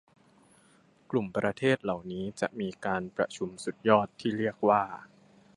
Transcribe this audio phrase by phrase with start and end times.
[1.11, 4.83] กลุ่มประเทศเหล่านี้จะมีการประชุมสุดยอดที่เรียกว่า